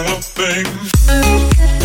thing. 0.00 1.81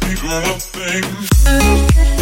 People 0.00 0.28
love 0.28 0.62
things. 0.62 2.21